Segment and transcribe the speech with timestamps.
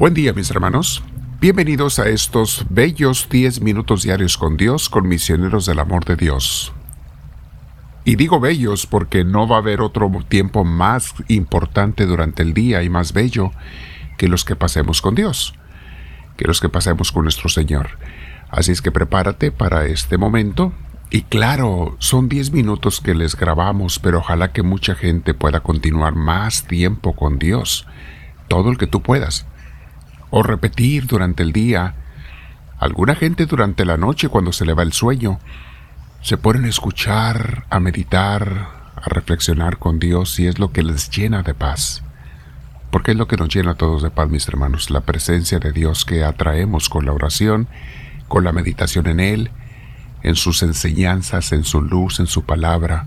[0.00, 1.02] Buen día mis hermanos.
[1.42, 6.72] Bienvenidos a estos bellos 10 minutos diarios con Dios, con misioneros del amor de Dios.
[8.06, 12.82] Y digo bellos porque no va a haber otro tiempo más importante durante el día
[12.82, 13.50] y más bello
[14.16, 15.52] que los que pasemos con Dios,
[16.38, 17.98] que los que pasemos con nuestro Señor.
[18.48, 20.72] Así es que prepárate para este momento.
[21.10, 26.14] Y claro, son 10 minutos que les grabamos, pero ojalá que mucha gente pueda continuar
[26.14, 27.86] más tiempo con Dios,
[28.48, 29.44] todo el que tú puedas
[30.30, 31.94] o repetir durante el día.
[32.78, 35.38] Alguna gente durante la noche cuando se le va el sueño,
[36.22, 41.10] se ponen a escuchar, a meditar, a reflexionar con Dios y es lo que les
[41.10, 42.02] llena de paz.
[42.90, 45.72] Porque es lo que nos llena a todos de paz, mis hermanos, la presencia de
[45.72, 47.68] Dios que atraemos con la oración,
[48.28, 49.50] con la meditación en Él,
[50.22, 53.06] en sus enseñanzas, en su luz, en su palabra.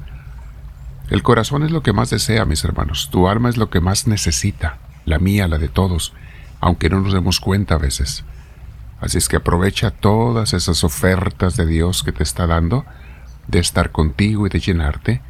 [1.09, 4.07] El corazón es lo que más desea, mis hermanos, tu alma es lo que más
[4.07, 6.13] necesita, la mía, la de todos
[6.63, 8.23] aunque no nos demos cuenta a veces.
[9.01, 12.85] Así es que aprovecha todas esas ofertas de Dios que te está dando,
[13.47, 15.21] de estar contigo y de llenarte.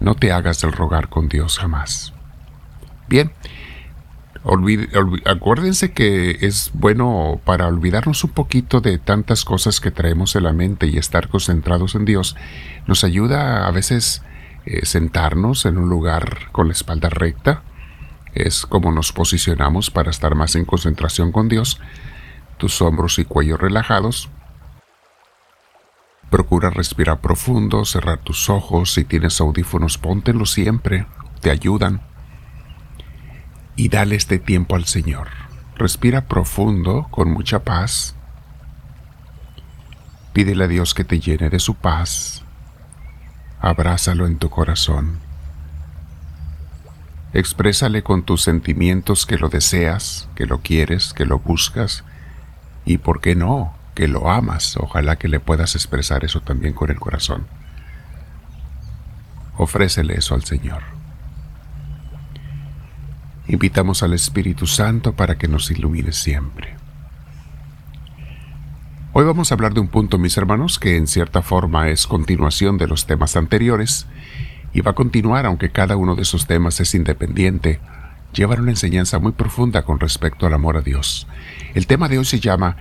[0.00, 2.14] No te hagas del rogar con Dios jamás.
[3.08, 3.30] Bien,
[5.26, 10.54] acuérdense que es bueno para olvidarnos un poquito de tantas cosas que traemos en la
[10.54, 12.36] mente y estar concentrados en Dios,
[12.86, 14.22] nos ayuda a veces
[14.64, 17.64] eh, sentarnos en un lugar con la espalda recta,
[18.34, 21.80] es como nos posicionamos para estar más en concentración con Dios,
[22.58, 24.28] tus hombros y cuello relajados.
[26.30, 31.06] Procura respirar profundo, cerrar tus ojos, si tienes audífonos póntelos siempre,
[31.40, 32.02] te ayudan.
[33.76, 35.28] Y dale este tiempo al Señor.
[35.76, 38.16] Respira profundo, con mucha paz.
[40.32, 42.44] Pídele a Dios que te llene de su paz.
[43.60, 45.27] Abrázalo en tu corazón.
[47.34, 52.04] Exprésale con tus sentimientos que lo deseas, que lo quieres, que lo buscas
[52.86, 54.76] y, ¿por qué no?, que lo amas.
[54.78, 57.46] Ojalá que le puedas expresar eso también con el corazón.
[59.58, 60.82] Ofrécele eso al Señor.
[63.48, 66.76] Invitamos al Espíritu Santo para que nos ilumine siempre.
[69.12, 72.78] Hoy vamos a hablar de un punto, mis hermanos, que en cierta forma es continuación
[72.78, 74.06] de los temas anteriores
[74.72, 77.80] y va a continuar aunque cada uno de esos temas es independiente,
[78.32, 81.26] llevan una enseñanza muy profunda con respecto al amor a Dios.
[81.74, 82.76] El tema de hoy se llama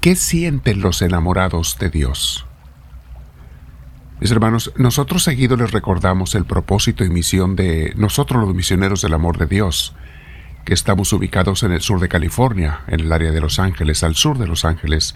[0.00, 2.46] ¿Qué sienten los enamorados de Dios?
[4.20, 9.14] Mis hermanos, nosotros seguido les recordamos el propósito y misión de nosotros los misioneros del
[9.14, 9.94] amor de Dios,
[10.64, 14.16] que estamos ubicados en el sur de California, en el área de Los Ángeles, al
[14.16, 15.14] sur de Los Ángeles,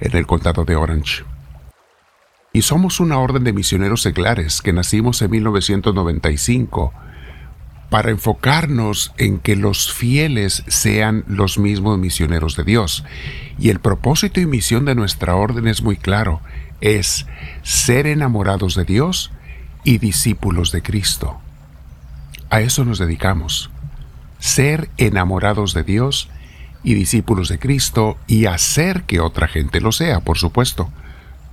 [0.00, 1.24] en el condado de Orange.
[2.54, 6.94] Y somos una orden de misioneros seglares que nacimos en 1995
[7.90, 13.04] para enfocarnos en que los fieles sean los mismos misioneros de Dios.
[13.58, 16.42] Y el propósito y misión de nuestra orden es muy claro,
[16.80, 17.26] es
[17.64, 19.32] ser enamorados de Dios
[19.82, 21.40] y discípulos de Cristo.
[22.50, 23.68] A eso nos dedicamos,
[24.38, 26.30] ser enamorados de Dios
[26.84, 30.92] y discípulos de Cristo y hacer que otra gente lo sea, por supuesto.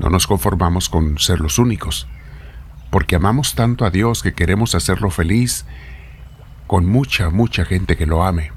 [0.02, 2.08] No nos conformamos con ser los únicos,
[2.90, 5.64] porque amamos tanto a Dios que queremos hacerlo feliz
[6.66, 8.52] con mucha, mucha gente que lo ame.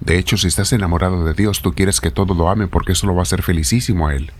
[0.00, 3.06] De hecho, si estás enamorado de Dios, tú quieres que todo lo ame porque eso
[3.06, 4.30] lo va a hacer felicísimo a Él.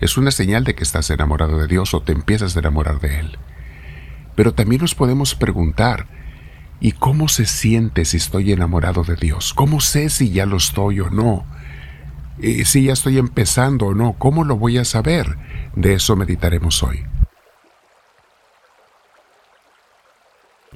[0.00, 3.20] Es una señal de que estás enamorado de Dios o te empiezas a enamorar de
[3.20, 3.38] Él.
[4.34, 6.08] Pero también nos podemos preguntar,
[6.80, 9.54] ¿y cómo se siente si estoy enamorado de Dios?
[9.54, 11.46] ¿Cómo sé si ya lo estoy o no?
[12.64, 15.38] Si ya estoy empezando o no, ¿cómo lo voy a saber?
[15.74, 17.04] De eso meditaremos hoy.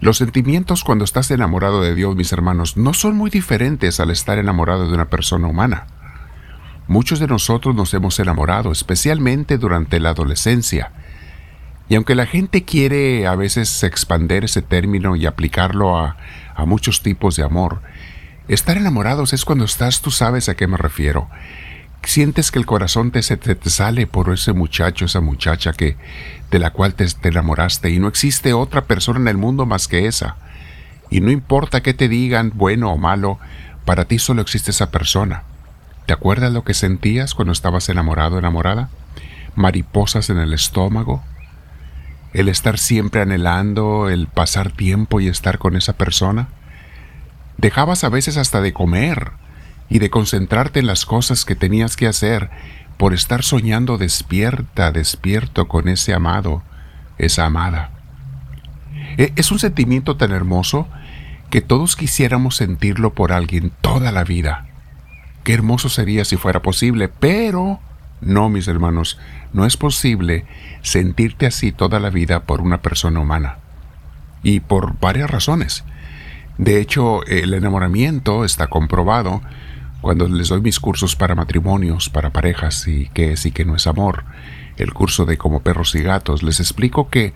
[0.01, 4.39] Los sentimientos cuando estás enamorado de Dios, mis hermanos, no son muy diferentes al estar
[4.39, 5.89] enamorado de una persona humana.
[6.87, 10.93] Muchos de nosotros nos hemos enamorado, especialmente durante la adolescencia.
[11.89, 16.17] Y aunque la gente quiere a veces expander ese término y aplicarlo a,
[16.55, 17.83] a muchos tipos de amor,
[18.49, 21.29] Estar enamorados es cuando estás, tú sabes a qué me refiero.
[22.03, 25.99] Sientes que el corazón te, te, sale por ese muchacho, esa muchacha que,
[26.51, 29.87] de la cual te, te enamoraste y no existe otra persona en el mundo más
[29.87, 30.37] que esa.
[31.11, 33.39] Y no importa qué te digan, bueno o malo,
[33.85, 35.43] para ti solo existe esa persona.
[36.07, 38.89] ¿Te acuerdas lo que sentías cuando estabas enamorado, enamorada?
[39.57, 41.23] Mariposas en el estómago,
[42.33, 46.49] el estar siempre anhelando, el pasar tiempo y estar con esa persona.
[47.59, 49.33] Dejabas a veces hasta de comer
[49.89, 52.51] y de concentrarte en las cosas que tenías que hacer
[52.97, 56.63] por estar soñando despierta, despierto con ese amado,
[57.19, 57.91] esa amada.
[59.17, 60.87] E, es un sentimiento tan hermoso
[61.51, 64.67] que todos quisiéramos sentirlo por alguien toda la vida.
[65.43, 67.81] Qué hermoso sería si fuera posible, pero
[68.21, 69.19] no, mis hermanos,
[69.53, 70.45] no es posible
[70.83, 73.59] sentirte así toda la vida por una persona humana.
[74.43, 75.85] Y por varias razones.
[76.59, 79.41] De hecho, el enamoramiento está comprobado
[80.01, 83.87] cuando les doy mis cursos para matrimonios, para parejas y que sí que no es
[83.87, 84.25] amor,
[84.77, 87.35] el curso de como perros y gatos, les explico que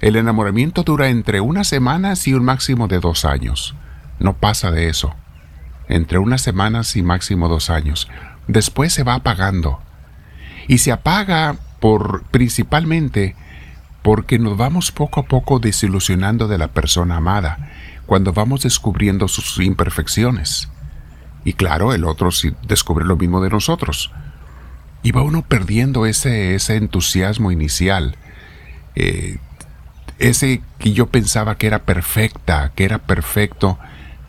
[0.00, 3.74] el enamoramiento dura entre unas semanas y un máximo de dos años.
[4.18, 5.14] No pasa de eso.
[5.88, 8.08] Entre unas semanas y máximo dos años.
[8.46, 9.80] Después se va apagando.
[10.68, 13.36] Y se apaga por principalmente
[14.02, 17.70] porque nos vamos poco a poco desilusionando de la persona amada,
[18.10, 20.68] cuando vamos descubriendo sus imperfecciones.
[21.44, 24.10] Y claro, el otro sí descubre lo mismo de nosotros.
[25.04, 28.16] Y va uno perdiendo ese, ese entusiasmo inicial.
[28.96, 29.38] Eh,
[30.18, 33.78] ese que yo pensaba que era perfecta, que era perfecto,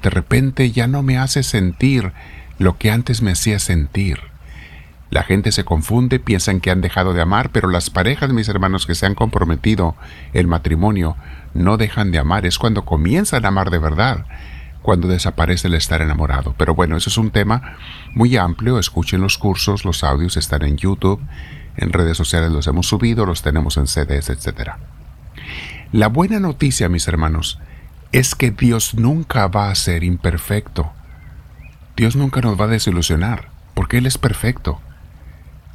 [0.03, 2.13] de repente ya no me hace sentir
[2.59, 4.19] lo que antes me hacía sentir.
[5.11, 8.85] La gente se confunde, piensan que han dejado de amar, pero las parejas, mis hermanos,
[8.87, 9.95] que se han comprometido
[10.33, 11.17] el matrimonio,
[11.53, 14.25] no dejan de amar, es cuando comienzan a amar de verdad
[14.81, 16.55] cuando desaparece el estar enamorado.
[16.57, 17.75] Pero bueno, eso es un tema
[18.13, 18.79] muy amplio.
[18.79, 21.21] Escuchen los cursos, los audios están en YouTube,
[21.77, 24.71] en redes sociales los hemos subido, los tenemos en CDs, etc.
[25.91, 27.59] La buena noticia, mis hermanos,
[28.11, 30.91] es que Dios nunca va a ser imperfecto.
[31.95, 34.81] Dios nunca nos va a desilusionar, porque Él es perfecto.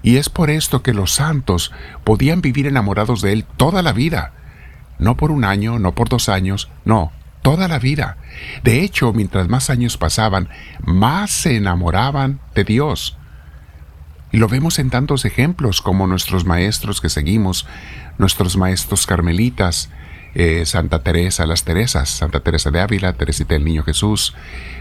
[0.07, 1.73] Y es por esto que los santos
[2.05, 4.35] podían vivir enamorados de Él toda la vida.
[5.01, 7.11] No por un año, no por dos años, no,
[7.43, 8.17] toda la vida.
[8.63, 10.49] De hecho, mientras más años pasaban,
[10.85, 13.19] más se enamoraban de Dios.
[14.31, 17.67] Y lo vemos en tantos ejemplos como nuestros maestros que seguimos,
[18.17, 19.91] nuestros maestros carmelitas,
[20.37, 24.35] eh, Santa Teresa, las Teresas, Santa Teresa de Ávila, Teresita del Niño Jesús,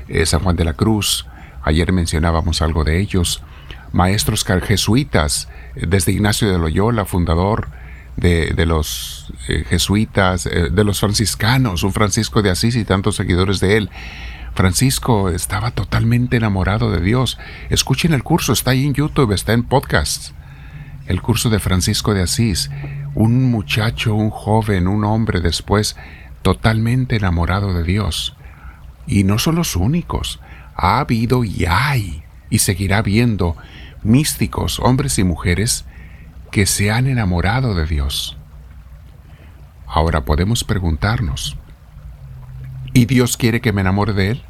[0.07, 1.25] eh, San Juan de la Cruz,
[1.63, 3.41] ayer mencionábamos algo de ellos,
[3.91, 7.69] maestros jesuitas, eh, desde Ignacio de Loyola, fundador
[8.17, 13.59] de, los eh, jesuitas, eh, de los franciscanos, un Francisco de Asís y tantos seguidores
[13.59, 13.89] de él.
[14.53, 17.37] Francisco estaba totalmente enamorado de Dios.
[17.69, 20.31] Escuchen el curso, está ahí en YouTube, está en podcast.
[21.07, 22.71] El curso de Francisco de Asís.
[23.15, 25.97] Un muchacho, un joven, un hombre después
[26.41, 28.37] totalmente enamorado de Dios.
[29.07, 30.39] Y no son los únicos.
[30.75, 33.57] Ha habido y hay, y seguirá habiendo,
[34.05, 35.85] místicos, hombres y mujeres,
[36.51, 38.37] que se han enamorado de Dios.
[39.87, 41.57] Ahora podemos preguntarnos,
[42.93, 44.43] ¿y Dios quiere que me enamore de Él?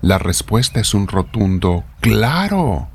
[0.00, 2.88] La respuesta es un rotundo claro.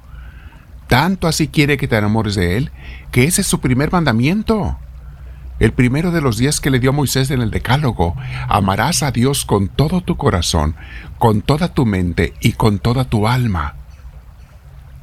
[0.87, 2.71] Tanto así quiere que te enamores de Él,
[3.11, 4.77] que ese es su primer mandamiento.
[5.59, 8.15] El primero de los días que le dio Moisés en el Decálogo,
[8.47, 10.75] amarás a Dios con todo tu corazón,
[11.17, 13.78] con toda tu mente y con toda tu alma.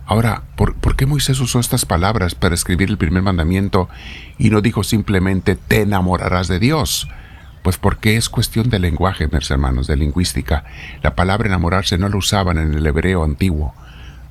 [0.06, 3.88] Ahora, ¿por, qué Moisés usó estas palabras para escribir el primer mandamiento
[4.38, 7.08] y no dijo simplemente te enamorarás de Dios?
[7.62, 10.62] Pues porque es cuestión de lenguaje, mis hermanos, de lingüística.
[11.02, 13.74] La palabra enamorarse no la usaban en el hebreo antiguo.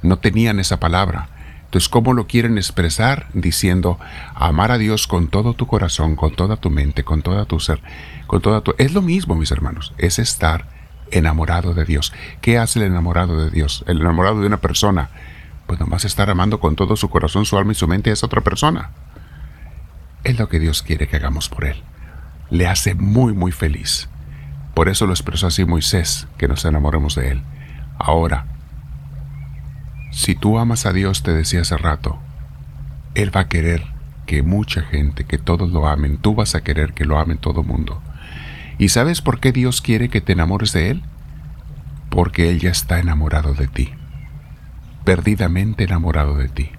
[0.02, 1.28] No tenían esa palabra.
[1.66, 3.28] Entonces, ¿cómo lo quieren expresar?
[3.34, 4.00] Diciendo,
[4.34, 7.82] amar a Dios con todo tu corazón, con toda tu mente, con toda tu ser,
[8.28, 8.74] con toda tu...
[8.78, 10.70] Es lo mismo, mis hermanos, es estar
[11.12, 12.14] enamorado de Dios.
[12.40, 13.84] ¿Qué hace el enamorado de Dios?
[13.88, 15.10] El enamorado de una persona
[15.68, 18.26] pues nomás estar amando con todo su corazón, su alma y su mente a esa
[18.26, 18.92] otra persona.
[20.24, 21.84] Es lo que Dios quiere que hagamos por Él.
[22.50, 24.10] Le hace muy, muy feliz.
[24.74, 27.42] Por eso lo expresó así Moisés, que nos enamoremos de Él.
[27.98, 28.46] Ahora,
[30.12, 32.20] si tú amas a Dios, te decía hace rato,
[33.16, 33.84] Él va a querer
[34.26, 36.18] que mucha gente, que todos lo amen.
[36.18, 38.02] Tú vas a querer que lo amen todo el mundo.
[38.78, 41.04] ¿Y sabes por qué Dios quiere que te enamores de Él?
[42.10, 43.94] Porque Él ya está enamorado de ti
[45.06, 46.72] perdidamente enamorado de ti.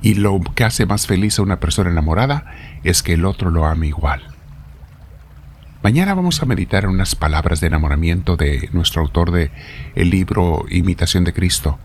[0.00, 2.46] Y lo que hace más feliz a una persona enamorada
[2.84, 4.22] es que el otro lo ame igual.
[5.82, 9.50] Mañana vamos a meditar en unas palabras de enamoramiento de nuestro autor de
[9.94, 11.78] el libro Imitación de Cristo.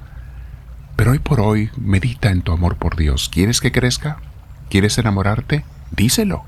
[0.95, 3.29] Pero hoy por hoy medita en tu amor por Dios.
[3.29, 4.17] ¿Quieres que crezca?
[4.69, 5.65] ¿Quieres enamorarte?
[5.91, 6.43] Díselo.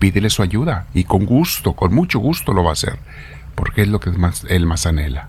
[0.00, 2.98] Pídele su ayuda y con gusto, con mucho gusto lo va a hacer,
[3.54, 4.10] porque es lo que
[4.48, 5.28] él más anhela.